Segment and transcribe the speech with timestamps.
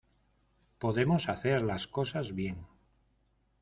[0.79, 2.65] podemos hacer las cosas bien.